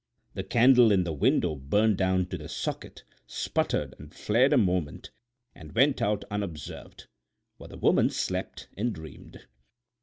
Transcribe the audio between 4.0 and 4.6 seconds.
flared a